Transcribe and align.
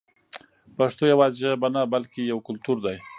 پښتو 0.77 1.03
یوازې 1.13 1.37
ژبه 1.41 1.67
نه 1.75 1.81
بلکې 1.93 2.21
یو 2.31 2.39
کلتور 2.47 2.77
دی. 2.85 2.97